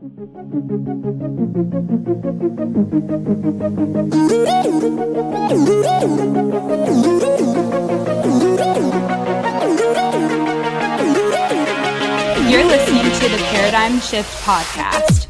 [0.00, 0.06] You're
[12.64, 15.26] listening to the Paradigm Shift Podcast.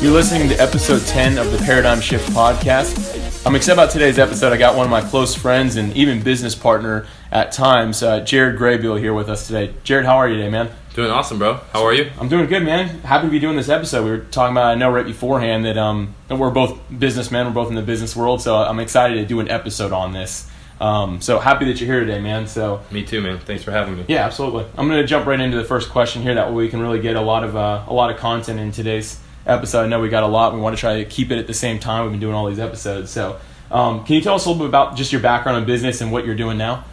[0.00, 3.17] You're listening to episode 10 of the Paradigm Shift podcast.
[3.48, 4.52] I'm excited about today's episode.
[4.52, 8.58] I got one of my close friends and even business partner at times, uh, Jared
[8.58, 9.72] Graybill, here with us today.
[9.84, 10.70] Jared, how are you today, man?
[10.92, 11.54] Doing awesome, bro.
[11.72, 12.10] How are you?
[12.20, 12.88] I'm doing good, man.
[13.00, 14.04] Happy to be doing this episode.
[14.04, 17.52] We were talking about, I know right beforehand that um, that we're both businessmen, we're
[17.52, 20.46] both in the business world, so I'm excited to do an episode on this.
[20.78, 22.48] Um, so happy that you're here today, man.
[22.48, 23.38] So Me too, man.
[23.38, 24.04] Thanks for having me.
[24.08, 24.66] yeah, absolutely.
[24.76, 26.34] I'm going to jump right into the first question here.
[26.34, 28.72] That way we can really get a lot of uh, a lot of content in
[28.72, 29.84] today's episode.
[29.84, 30.54] I know we got a lot.
[30.54, 32.04] We want to try to keep it at the same time.
[32.04, 33.10] We've been doing all these episodes.
[33.10, 33.38] So
[33.70, 36.12] um, can you tell us a little bit about just your background in business and
[36.12, 36.84] what you're doing now?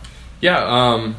[0.42, 0.64] Yeah.
[0.64, 1.16] Um,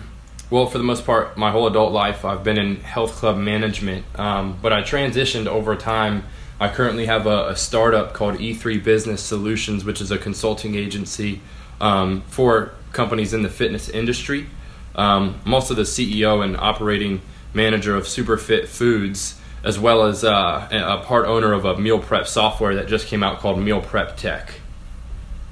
[0.50, 4.04] well, for the most part, my whole adult life, I've been in health club management,
[4.18, 6.24] um, but I transitioned over time.
[6.58, 11.40] I currently have a, a startup called E3 Business Solutions, which is a consulting agency
[11.80, 14.46] um, for companies in the fitness industry.
[14.94, 17.20] Um, I'm also the CEO and operating
[17.52, 22.28] manager of Superfit Foods, as well as uh, a part owner of a meal prep
[22.28, 24.60] software that just came out called Meal Prep Tech.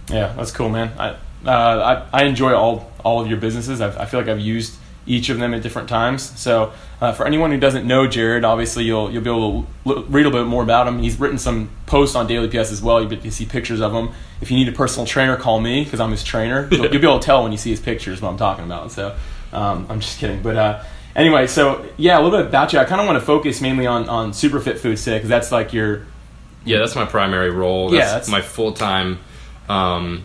[0.09, 0.93] Yeah, that's cool, man.
[0.99, 3.81] I uh, I, I enjoy all all of your businesses.
[3.81, 4.77] I've, I feel like I've used
[5.07, 6.23] each of them at different times.
[6.41, 10.03] So uh, for anyone who doesn't know Jared, obviously you'll you'll be able to l-
[10.05, 11.01] read a bit more about him.
[11.01, 13.03] He's written some posts on Daily PS as well.
[13.03, 14.11] You to see pictures of him.
[14.41, 16.69] If you need a personal trainer, call me because I'm his trainer.
[16.71, 18.93] You'll, you'll be able to tell when you see his pictures what I'm talking about.
[18.93, 19.17] So
[19.53, 20.57] um, I'm just kidding, but.
[20.57, 20.85] Uh,
[21.17, 22.79] Anyway, so yeah, a little bit about you.
[22.79, 25.73] I kind of want to focus mainly on on Superfit Foods today because that's like
[25.73, 26.07] your
[26.65, 27.93] Yeah, that's my primary role.
[27.93, 29.21] Yeah, That's, that's- my full time
[29.69, 30.25] um,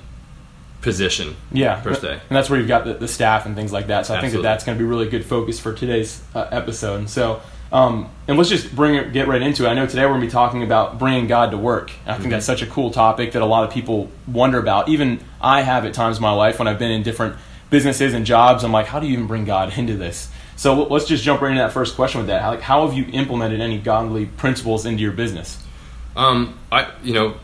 [0.82, 1.36] position.
[1.52, 2.14] Yeah, per se.
[2.14, 4.06] and that's where you've got the, the staff and things like that.
[4.06, 6.96] So I think that that's going to be really good focus for today's uh, episode.
[7.00, 9.70] And so, um, and let's just bring it, get right into it.
[9.70, 11.92] I know today we're going to be talking about bringing God to work.
[12.06, 12.30] I think Mm-hmm.
[12.32, 14.90] that's such a cool topic that a lot of people wonder about.
[14.90, 17.36] Even I have at times in my life when I've been in different
[17.70, 18.64] businesses and jobs.
[18.64, 20.30] I'm like, how do you even bring God into this?
[20.60, 22.42] So let- let's just jump right into that first question with that.
[22.42, 25.58] How, like, how have you implemented any godly principles into your business?
[26.18, 27.36] Um, I you know,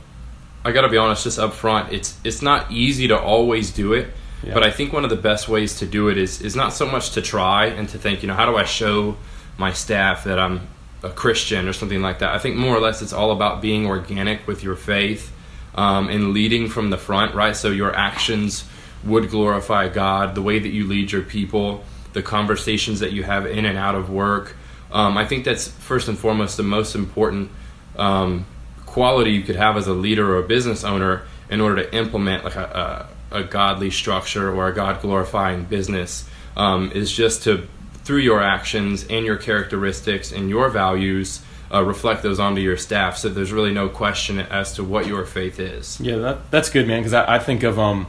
[0.66, 3.94] I got to be honest, just up front, it's it's not easy to always do
[3.94, 4.14] it.
[4.44, 4.54] Yeah.
[4.54, 6.86] But I think one of the best ways to do it is is not so
[6.86, 9.16] much to try and to think, you know, how do I show
[9.58, 10.68] my staff that I'm
[11.02, 12.36] a Christian or something like that.
[12.36, 15.32] I think more or less it's all about being organic with your faith
[15.74, 17.56] um, and leading from the front, right?
[17.56, 18.66] So your actions
[19.06, 23.46] would glorify God, the way that you lead your people, the conversations that you have
[23.46, 24.56] in and out of work.
[24.92, 27.52] Um, I think that's first and foremost the most important
[27.98, 28.46] um,
[28.86, 32.46] quality you could have as a leader or a business owner in order to implement
[32.46, 37.68] like a, a, a godly structure or a God glorifying business um, is just to
[38.06, 41.42] through your actions and your characteristics and your values
[41.74, 45.26] uh, reflect those onto your staff so there's really no question as to what your
[45.26, 47.02] faith is Yeah, that, that's good, man.
[47.02, 48.08] Because I, I think of um,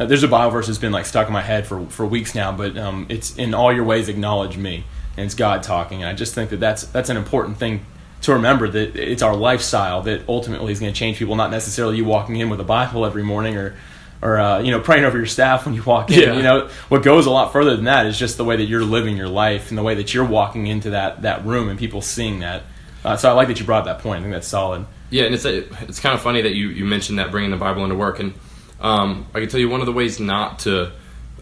[0.00, 2.34] uh, there's a Bible verse that's been like stuck in my head for for weeks
[2.34, 4.84] now, but um, it's in all your ways acknowledge me,
[5.16, 6.02] and it's God talking.
[6.02, 7.84] And I just think that that's that's an important thing
[8.22, 11.98] to remember that it's our lifestyle that ultimately is going to change people, not necessarily
[11.98, 13.76] you walking in with a Bible every morning or.
[14.22, 16.18] Or uh, you know, praying over your staff when you walk in.
[16.20, 16.36] Yeah.
[16.36, 18.84] You know, what goes a lot further than that is just the way that you're
[18.84, 22.02] living your life and the way that you're walking into that that room and people
[22.02, 22.64] seeing that.
[23.02, 24.18] Uh, so I like that you brought that point.
[24.18, 24.84] I think that's solid.
[25.08, 27.56] Yeah, and it's a, it's kind of funny that you, you mentioned that bringing the
[27.56, 28.34] Bible into work, and
[28.80, 30.92] um, I can tell you one of the ways not to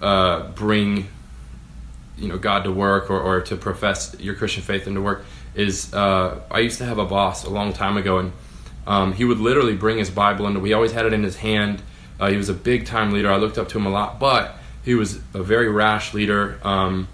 [0.01, 1.09] uh, bring
[2.17, 5.93] you know God to work or, or to profess your Christian faith into work is
[5.95, 8.33] uh, I used to have a boss a long time ago, and
[8.87, 10.61] um, he would literally bring his Bible into.
[10.61, 11.83] We always had it in his hand.
[12.21, 13.31] Uh, he was a big time leader.
[13.31, 16.59] I looked up to him a lot, but he was a very rash leader.
[16.63, 17.09] Um,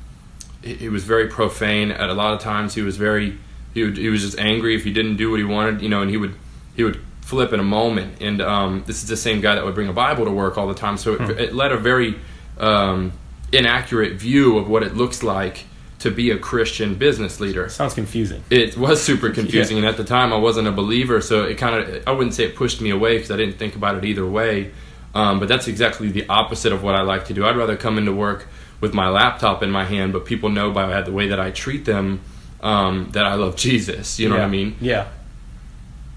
[0.63, 2.75] he, he was very profane at a lot of times.
[2.75, 3.39] He was very
[3.75, 6.01] he, would, he was just angry if he didn't do what he wanted, you know,
[6.01, 6.35] and he would
[6.77, 8.21] he would flip in a moment.
[8.21, 10.69] And um, this is the same guy that would bring a Bible to work all
[10.69, 10.99] the time.
[10.99, 12.17] So it, it led a very
[12.59, 13.13] um,
[13.51, 15.65] inaccurate view of what it looks like
[16.01, 17.71] to be a Christian business leader.
[17.71, 18.45] Sounds confusing.
[18.51, 21.77] It was super confusing, and at the time I wasn't a believer, so it kind
[21.77, 24.27] of I wouldn't say it pushed me away because I didn't think about it either
[24.27, 24.73] way.
[25.15, 27.47] Um, but that's exactly the opposite of what I like to do.
[27.47, 28.49] I'd rather come into work
[28.81, 31.87] with my laptop in my hand, but people know by the way that I treat
[31.87, 32.21] them
[32.61, 34.19] um, that I love Jesus.
[34.19, 34.41] You know yeah.
[34.43, 34.77] what I mean?
[34.81, 35.09] Yeah.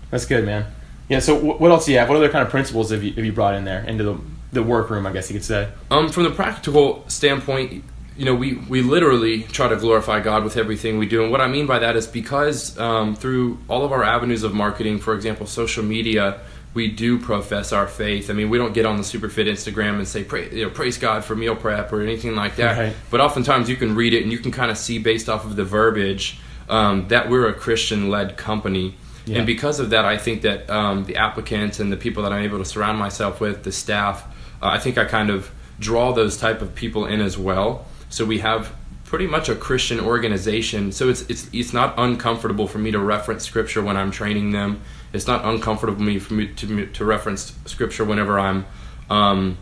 [0.10, 0.66] That's good, man.
[1.10, 1.20] Yeah.
[1.20, 2.10] So what else do you have?
[2.10, 4.20] What other kind of principles have you, have you brought in there into the
[4.52, 5.06] the workroom?
[5.06, 5.70] I guess you could say.
[5.90, 7.84] Um, from the practical standpoint,
[8.18, 11.22] you know, we, we literally try to glorify God with everything we do.
[11.22, 14.54] And what I mean by that is because um, through all of our avenues of
[14.54, 16.40] marketing, for example, social media,
[16.74, 18.30] we do profess our faith.
[18.30, 20.98] I mean, we don't get on the Superfit Instagram and say, Pray, you know, praise
[20.98, 22.78] God for meal prep or anything like that.
[22.78, 22.96] Right.
[23.12, 25.56] But oftentimes you can read it and you can kind of see based off of
[25.56, 26.40] the verbiage
[26.70, 28.96] um, that we're a Christian led company.
[29.28, 29.38] Yeah.
[29.40, 32.44] And because of that, I think that um, the applicants and the people that I'm
[32.44, 34.24] able to surround myself with, the staff,
[34.62, 37.86] uh, I think I kind of draw those type of people in as well.
[38.10, 40.92] So we have pretty much a Christian organization.
[40.92, 44.82] So it's it's it's not uncomfortable for me to reference scripture when I'm training them.
[45.14, 48.66] It's not uncomfortable for me for me to to reference scripture whenever I'm,
[49.10, 49.58] um,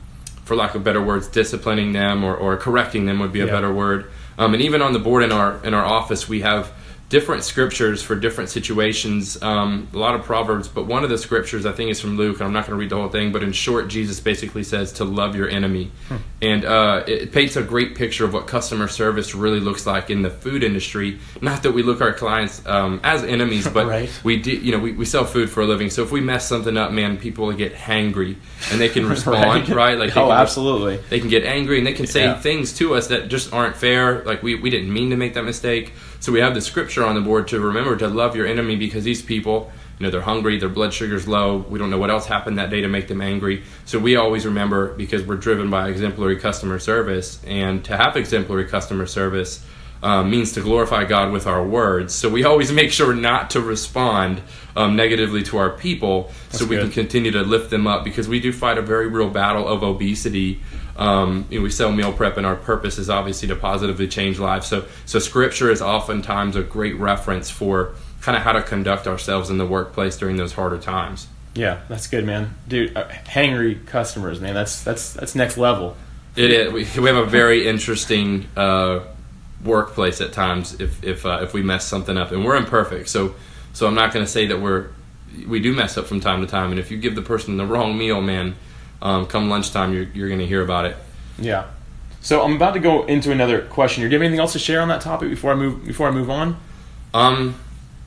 [0.45, 3.51] for lack of better words, disciplining them or, or correcting them would be a Yeah.
[3.51, 4.05] better word.
[4.37, 6.71] Um, and even on the board in our in our office, we have
[7.07, 9.41] different scriptures for different situations.
[9.43, 12.37] Um, a lot of proverbs, but one of the scriptures I think is from Luke.
[12.37, 14.91] And I'm not going to read the whole thing, but in short, Jesus basically says
[14.93, 15.91] to love your enemy,
[16.41, 20.23] and uh, it, paints a great picture of what customer service really looks like in
[20.23, 21.19] the food industry.
[21.41, 24.09] Not that we look our clients um, as enemies, but Right.
[24.23, 24.51] we do.
[24.51, 26.91] You know, we, we sell food for a living, so if we mess something up,
[26.91, 28.35] man, people get hangry
[28.71, 29.97] and they can respond, right?
[29.97, 30.97] Like oh, absolutely.
[31.09, 32.39] they can get angry and they can say Yeah.
[32.39, 34.23] things to us that just aren't fair.
[34.23, 35.93] Like we, we didn't mean to make that mistake.
[36.25, 39.03] So we have the scripture on the board to remember to love your enemy because
[39.03, 41.57] these people, you know, they're hungry, their blood sugar's low.
[41.57, 43.61] We don't know what else happened that day to make them angry.
[43.85, 48.65] So we always remember because we're driven by exemplary customer service, and to have exemplary
[48.65, 49.63] customer service
[50.03, 52.13] um, means to glorify God with our words.
[52.13, 54.41] So we always make sure not to respond
[54.75, 56.83] um, negatively to our people, so we good.
[56.83, 59.83] can continue to lift them up because we do fight a very real battle of
[59.83, 60.61] obesity.
[60.97, 64.39] Um, you know, we sell meal prep, and our purpose is obviously to positively change
[64.39, 64.67] lives.
[64.67, 69.49] So, so scripture is oftentimes a great reference for kind of how to conduct ourselves
[69.49, 71.27] in the workplace during those harder times.
[71.53, 72.53] Yeah, that's good, man.
[72.67, 74.53] Dude, uh, hangry customers, man.
[74.53, 75.95] That's that's that's next level.
[76.35, 76.73] It is.
[76.73, 79.01] We, we have a very interesting uh,
[79.63, 83.09] workplace at times if if uh, if we mess something up, and we're imperfect.
[83.09, 83.35] So
[83.73, 84.87] so I'm not going to say that we're
[85.47, 86.71] we do mess up from time to time.
[86.71, 88.55] And if you give the person the wrong meal, man,
[89.01, 90.97] um, come lunchtime, you're you're going to hear about it.
[91.39, 91.65] Yeah.
[92.21, 94.01] So I'm about to go into another question.
[94.01, 96.11] Do you have anything else to share on that topic before I move before I
[96.11, 96.57] move on?
[97.13, 97.55] Um,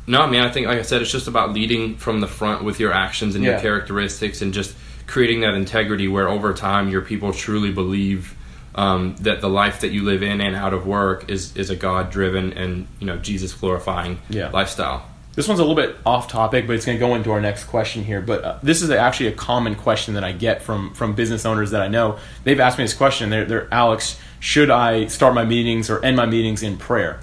[0.07, 0.43] no, man.
[0.45, 3.35] I think, like I said, it's just about leading from the front with your actions
[3.35, 3.53] and Yeah.
[3.53, 4.75] your characteristics, and just
[5.07, 8.35] creating that integrity where over time your people truly believe
[8.79, 11.77] um, that the life that you live in and out of work is is a
[11.77, 14.51] God driven and you know Jesus glorifying Yeah.
[14.51, 15.05] lifestyle.
[15.35, 17.65] This one's a little bit off topic, but it's going to go into our next
[17.65, 18.21] question here.
[18.21, 21.71] But uh, this is actually a common question that I get from from business owners
[21.73, 22.19] that I know.
[22.45, 23.31] They've asked me this question.
[23.31, 27.21] They're, they're Alex, should I start my meetings or end my meetings in prayer?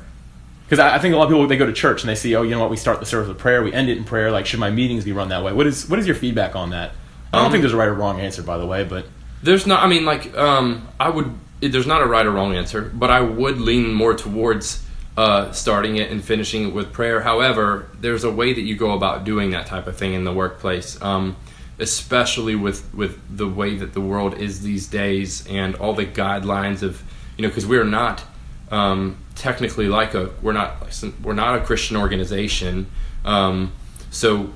[0.66, 2.36] Because I, I think a lot of people they go to church and they see,
[2.36, 4.32] oh, you know what, we start the service with prayer, we end it in prayer.
[4.32, 5.52] Like, should my meetings be run that way?
[5.54, 6.92] What is what is your feedback on that?
[7.34, 9.06] I don't Um, think there's a right or wrong answer, by the way, but
[9.44, 9.84] There's not.
[9.84, 11.32] I mean, like, um, I would.
[11.68, 14.84] There's not a right or wrong answer, but I would lean more towards
[15.18, 17.22] uh, starting it and finishing it with prayer.
[17.22, 20.34] However, there's a way that you go about doing that type of thing in the
[20.34, 21.36] workplace, um,
[21.80, 26.82] especially with with the way that the world is these days and all the guidelines
[26.82, 27.02] of
[27.38, 28.24] you know because we're not
[28.72, 30.76] um, technically like a we're not
[31.24, 32.88] we're not a Christian organization,
[33.24, 33.72] um,
[34.10, 34.54] so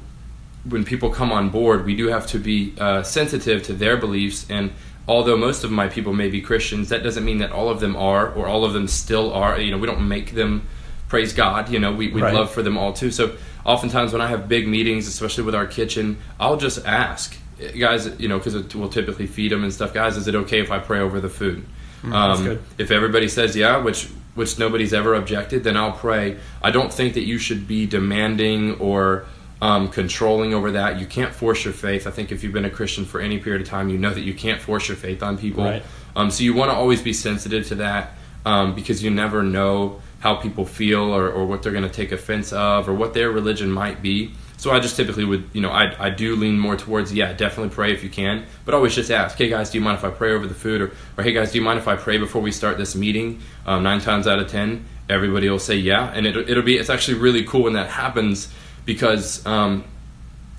[0.66, 4.46] when people come on board, we do have to be uh, sensitive to their beliefs.
[4.50, 4.72] And
[5.10, 7.96] although most of my people may be Christians, that doesn't mean that all of them
[7.96, 9.60] are, or all of them still are.
[9.60, 10.68] You know, we don't make them
[11.08, 11.70] praise God.
[11.70, 12.34] You know, we, we'd Right.
[12.34, 13.10] love for them all too.
[13.10, 13.36] So
[13.66, 17.36] oftentimes when I have big meetings, especially with our kitchen, I'll just ask
[17.78, 19.94] guys, you know, because we'll typically feed them and stuff.
[19.94, 21.66] Guys, is it okay if I pray over the food?
[22.04, 22.62] Mm, that's um, good.
[22.78, 26.38] If everybody says yeah, which which nobody's ever objected, then I'll pray.
[26.62, 29.26] I don't think that you should be demanding or
[29.62, 31.00] um, controlling over that.
[31.00, 32.08] You can't force your faith.
[32.08, 34.22] I think if you've been a Christian for any period of time, you know that
[34.22, 35.64] you can't force your faith on people.
[35.64, 35.84] Right.
[36.16, 38.14] Um, so you want to always be sensitive to that
[38.46, 42.12] um, because you never know how people feel or, or what they're going to take
[42.12, 44.34] offense of or what their religion might be.
[44.58, 47.74] So I just typically would, you know, I, I do lean more towards, yeah, definitely
[47.74, 50.10] pray if you can, but always just ask, hey guys, do you mind if I
[50.10, 50.82] pray over the food?
[50.82, 53.40] Or, or hey guys, do you mind if I pray before we start this meeting?
[53.66, 56.90] Um, nine times out of ten, everybody will say yeah, and it, it'll be, it's
[56.90, 58.54] actually really cool when that happens
[58.86, 59.84] because, um,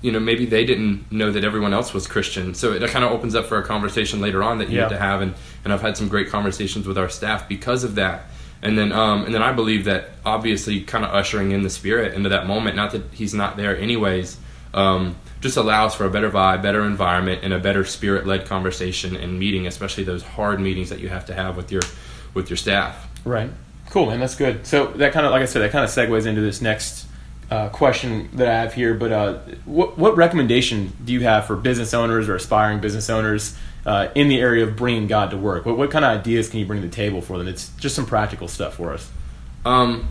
[0.01, 2.53] you know, maybe they didn't know that everyone else was Christian.
[2.55, 4.83] So it kind of opens up for a conversation later on that you Yeah.
[4.85, 5.21] need to have.
[5.21, 8.23] And, and I've had some great conversations with our staff because of that.
[8.63, 12.13] And then, um, and then I believe that obviously kind of ushering in the spirit
[12.13, 14.37] into that moment, not that he's not there anyways,
[14.73, 19.15] um, just allows for a better vibe, better environment, and a better spirit led conversation
[19.15, 21.81] and meeting, especially those hard meetings that you have to have with your,
[22.35, 23.07] with your staff.
[23.25, 23.49] Right.
[23.89, 24.19] Cool, man.
[24.19, 24.65] That's good.
[24.65, 27.07] So that kind of, like I said, that kind of segues into this next
[27.51, 28.93] uh, question that I have here.
[28.93, 33.57] But uh, what what recommendation do you have for business owners or aspiring business owners
[33.85, 35.65] uh, in the area of bringing God to work?
[35.65, 37.47] What what kind of ideas can you bring to the table for them?
[37.47, 39.11] It's just some practical stuff for us.
[39.65, 40.07] Um,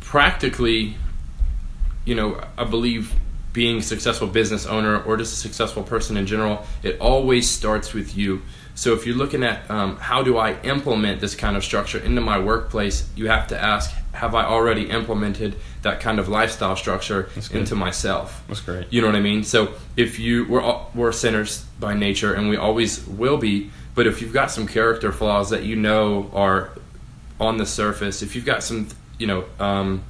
[0.00, 0.96] practically,
[2.04, 3.14] you know, I believe
[3.54, 7.94] being a successful business owner or just a successful person in general, it always starts
[7.94, 8.42] with you.
[8.74, 12.20] So if you're looking at um, how do I implement this kind of structure into
[12.20, 17.30] my workplace, you have to ask, have I already implemented that kind of lifestyle structure
[17.52, 18.42] into myself?
[18.48, 18.88] That's great.
[18.90, 19.44] You know what I mean?
[19.44, 23.70] So if you we're all, we're sinners by nature, and we always will be.
[23.94, 26.70] But if you've got some character flaws that you know are
[27.38, 30.02] on the surface, if you've got some you know um,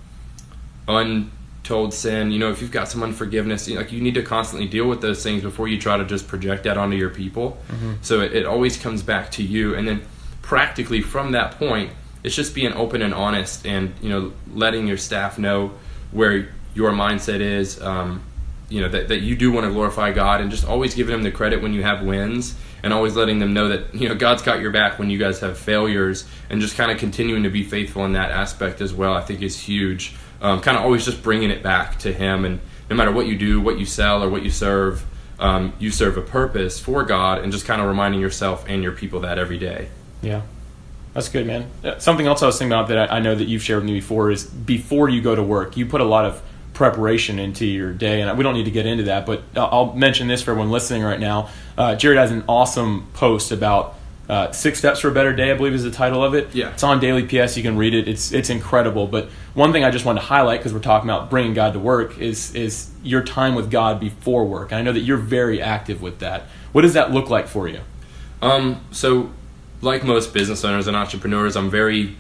[1.64, 4.23] untold sin, you know if you've got some unforgiveness, you know, like you need to
[4.23, 7.56] constantly deal with those things before you try to just project that onto your people.
[8.02, 10.02] So it, it always comes back to you, and then
[10.42, 11.90] practically from that point,
[12.23, 15.73] it's just being open and honest, and you know letting your staff know
[16.12, 17.80] where your mindset is.
[17.80, 18.23] Um,
[18.68, 21.23] you know that, that you do want to glorify God, and just always giving them
[21.23, 24.42] the credit when you have wins, and always letting them know that you know God's
[24.42, 27.62] got your back when you guys have failures, and just kind of continuing to be
[27.62, 29.14] faithful in that aspect as well.
[29.14, 30.14] I think is huge.
[30.44, 32.60] Um, kind of always just bringing it back to Him, and
[32.90, 35.06] no matter what you do, what you sell, or what you serve,
[35.38, 38.92] um, you serve a purpose for God, and just kind of reminding yourself and your
[38.92, 39.88] people that every day.
[40.20, 40.42] Yeah.
[41.14, 41.70] That's good, man.
[41.82, 43.94] Uh, Something else I was thinking about that I know that you've shared with me
[43.94, 46.42] before is before you go to work, you put a lot of
[46.74, 49.92] preparation into your day, and we don't need to get into that, but I'll I'll
[49.94, 51.48] mention this for everyone listening right now.
[51.78, 53.94] Uh, Jared has an awesome post about
[54.28, 55.50] uh, six steps for a better day.
[55.50, 56.54] I believe is the title of it.
[56.54, 56.71] Yeah.
[56.71, 57.57] it's on Daily PS.
[57.57, 58.09] You can read it.
[58.09, 59.07] It's it's incredible.
[59.07, 61.78] But one thing I just wanted to highlight because we're talking about bringing God to
[61.78, 64.73] work is is your time with God before work.
[64.73, 66.45] And I know that you're very active with that.
[66.73, 67.81] What does that look like for you?
[68.40, 69.31] Um, so,
[69.83, 72.16] like most business owners and entrepreneurs, I'm very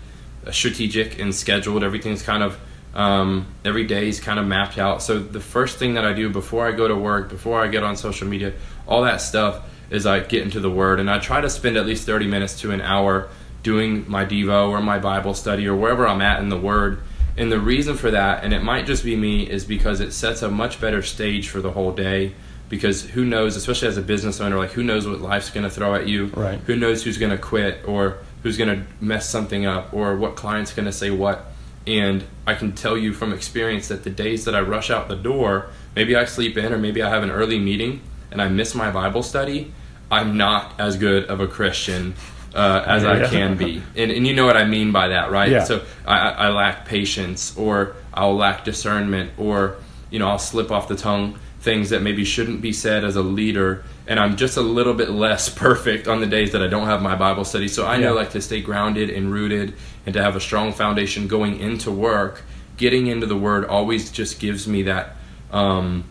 [0.50, 1.82] strategic and scheduled.
[1.82, 2.58] Everything's kind of
[2.94, 5.02] um, every day is kind of mapped out.
[5.02, 7.82] So the first thing that I do before I go to work, before I get
[7.82, 8.52] on social media,
[8.86, 11.86] all that stuff is I get into the Word, and I try to spend at
[11.86, 13.28] least 30 minutes to an hour
[13.62, 17.00] doing my Devo or my Bible study or wherever I'm at in the Word.
[17.36, 20.42] And the reason for that, and it might just be me, is because it sets
[20.42, 22.34] a much better stage for the whole day.
[22.68, 25.70] Because who knows, especially as a business owner, like who knows what life's going to
[25.70, 26.26] throw at you?
[26.26, 26.58] Right.
[26.60, 30.36] Who knows who's going to quit or who's going to mess something up or what
[30.36, 31.52] client's going to say what?
[31.86, 35.16] And I can tell you from experience that the days that I rush out the
[35.16, 38.00] door, maybe I sleep in or maybe I have an early meeting
[38.34, 39.72] and I miss my Bible study,
[40.10, 42.14] I'm not as good of a Christian
[42.54, 43.30] uh, as I Yeah.
[43.30, 43.82] can be.
[43.96, 45.50] And, and you know what I mean by that, right?
[45.50, 45.64] Yeah.
[45.64, 49.76] So I, I I lack patience or I'll lack discernment or,
[50.10, 53.22] you know, I'll slip off the tongue things that maybe shouldn't be said as a
[53.22, 56.86] leader and I'm just a little bit less perfect on the days that I don't
[56.86, 57.68] have my Bible study.
[57.68, 59.72] So I know like to stay grounded and rooted
[60.04, 62.42] and to have a strong foundation going into work.
[62.76, 65.16] Getting into the word always just gives me that
[65.52, 66.04] um,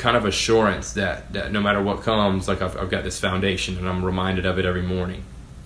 [0.00, 3.76] kind of assurance that, that no matter what comes, like I've, I've got this foundation
[3.78, 5.22] and I'm reminded of it every morning.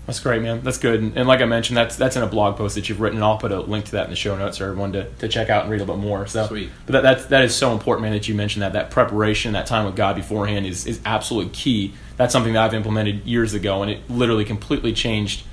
[0.07, 0.63] That's great, man.
[0.63, 1.01] That's good.
[1.01, 3.17] And, and like I mentioned, that's that's in a blog post that you've written.
[3.17, 5.29] And I'll put a link to that in the show notes for everyone to, to
[5.29, 6.27] check out and read a little bit more.
[6.27, 6.71] So, Sweet.
[6.85, 8.13] But that, that's that is so important, man.
[8.13, 11.95] That you mentioned that that preparation, that time with God beforehand is is absolutely key.
[12.19, 15.45] That's something that I've implemented years ago, and it literally completely changed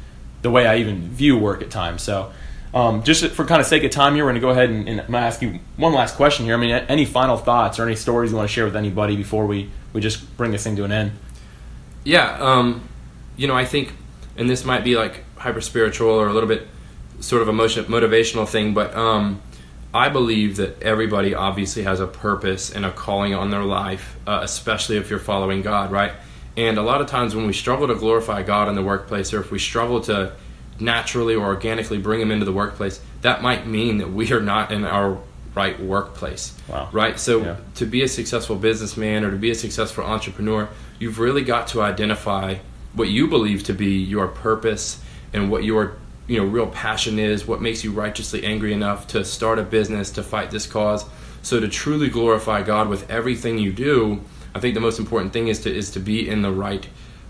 [0.41, 2.01] the way I even view work at times.
[2.01, 2.33] So.
[2.73, 4.87] Um, just for kind of sake of time here, we're going to go ahead and,
[4.87, 6.55] and I'm going to ask you one last question here.
[6.55, 9.45] I mean, any final thoughts or any stories you want to share with anybody before
[9.45, 11.11] we, we just bring this thing to an end?
[12.03, 12.87] Yeah, um,
[13.35, 13.93] you know, I think,
[14.37, 16.67] and this might be like hyper spiritual or a little bit
[17.19, 19.41] sort of emotion motivational thing, but um,
[19.93, 24.39] I believe that everybody obviously has a purpose and a calling on their life, uh,
[24.43, 26.13] especially if you're following God, right?
[26.55, 29.41] And a lot of times when we struggle to glorify God in the workplace, or
[29.41, 30.33] if we struggle to
[30.81, 34.71] naturally or organically bring them into the workplace, that might mean that we are not
[34.71, 35.17] in our
[35.53, 36.53] right workplace.
[36.67, 36.89] Wow.
[36.91, 37.19] Right?
[37.19, 37.55] So Yeah.
[37.75, 40.69] to be a successful businessman or to be a successful entrepreneur,
[40.99, 42.55] you've really got to identify
[42.93, 44.99] what you believe to be your purpose
[45.33, 45.93] and what your
[46.27, 50.09] you know real passion is, what makes you righteously angry enough to start a business
[50.11, 51.05] to fight this cause.
[51.41, 54.21] So to truly glorify God with everything you do,
[54.55, 56.87] I think the most important thing is to is to be in the right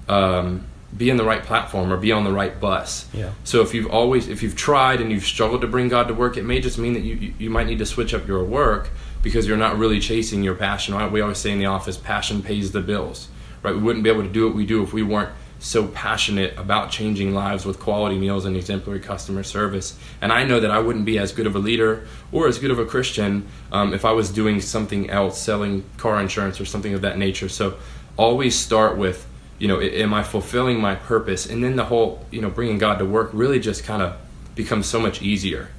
[0.07, 3.07] um, be in the right platform or be on the right bus.
[3.13, 3.31] Yeah.
[3.43, 6.37] So if you've always if you've tried and you've struggled to bring God to work,
[6.37, 8.89] it may just mean that you you, might need to switch up your work
[9.21, 10.93] because you're not really chasing your passion.
[10.93, 11.11] Right?
[11.11, 13.29] We always say in the office, passion pays the bills.
[13.63, 13.73] Right?
[13.73, 15.29] We wouldn't be able to do what we do if we weren't
[15.59, 19.97] so passionate about changing lives with quality meals and exemplary customer service.
[20.19, 22.71] And I know that I wouldn't be as good of a leader or as good
[22.71, 26.95] of a Christian um, if I was doing something else, selling car insurance or something
[26.95, 27.47] of that nature.
[27.47, 27.77] So
[28.17, 29.27] always start with
[29.61, 31.45] you know, am I fulfilling my purpose?
[31.45, 34.17] And then the whole, you know, bringing God to work really just kind of
[34.55, 35.69] becomes so much easier.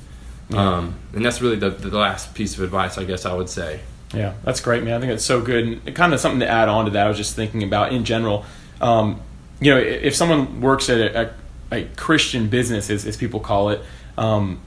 [0.54, 3.80] Um, and that's really the, the last piece of advice, I guess I would say.
[4.14, 4.94] Yeah, that's great, man.
[4.94, 5.80] I think that's so good.
[5.84, 8.04] And kind of something to add on to that, I was just thinking about in
[8.04, 8.44] general.
[8.80, 9.20] Um,
[9.60, 11.34] you know, if someone works at a,
[11.72, 13.80] a, a Christian business, as, as people call it,
[14.16, 14.60] um,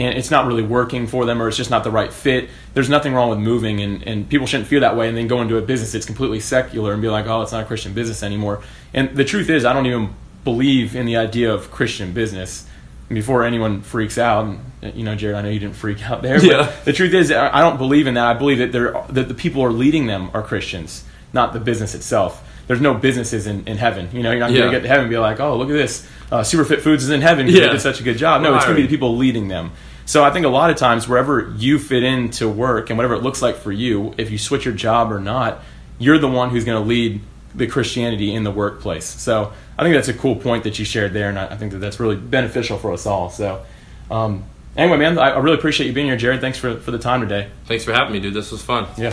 [0.00, 2.48] and it's not really working for them or it's just not the right fit.
[2.74, 5.40] There's nothing wrong with moving, and, and people shouldn't feel that way and then go
[5.42, 8.22] into a business that's completely secular and be like, oh, it's not a Christian business
[8.24, 8.62] anymore.
[8.94, 12.66] And the truth is, I don't even believe in the idea of Christian business.
[13.10, 14.46] Before anyone freaks out,
[14.82, 16.72] and, you know, Jared, I know you didn't freak out there, but Yeah.
[16.84, 18.24] the truth is, I don't believe in that.
[18.24, 21.58] I believe that they're, that the people who are leading them are Christians, not the
[21.60, 22.40] business itself.
[22.68, 24.08] There's no businesses in, in heaven.
[24.12, 24.60] You know, you're not Yeah.
[24.60, 26.06] going to get to heaven and be like, oh, look at this.
[26.30, 27.66] Uh, Superfit Foods is in heaven because Yeah.
[27.66, 28.42] they did such a good job.
[28.42, 29.72] No, it's going to be the people leading them.
[30.10, 33.22] So I think a lot of times, wherever you fit into work and whatever it
[33.22, 35.62] looks like for you, if you switch your job or not,
[36.00, 37.20] you're the one who's going to lead
[37.54, 39.04] the Christianity in the workplace.
[39.04, 41.70] So I think that's a cool point that you shared there, and I, I think
[41.70, 43.30] that that's really beneficial for us all.
[43.30, 43.64] So
[44.10, 44.42] um,
[44.76, 46.40] anyway, man, I, I really appreciate you being here, Jared.
[46.40, 47.48] Thanks for, for the time today.
[47.66, 48.34] Thanks for having me, dude.
[48.34, 48.88] This was fun.
[48.98, 49.10] Yeah.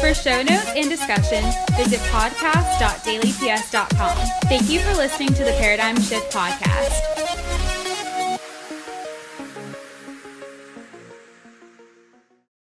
[0.00, 1.44] For show notes and discussion,
[1.76, 4.16] visit podcast.dailyps.com.
[4.48, 7.21] Thank you for listening to the Paradigm Shift Podcast.